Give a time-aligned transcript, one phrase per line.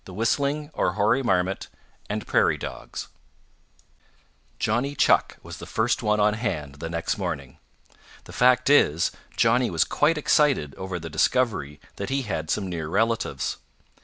[0.03, 0.13] CHAPTER
[0.73, 0.73] VIII
[1.27, 1.43] Whistler
[2.09, 2.97] and Yap Yap
[4.57, 7.59] Johnny Chuck was the first one on hand the next morning.
[8.23, 12.87] The fact is, Johnny was quite excited over the discovery that he had some near
[12.87, 13.57] relatives.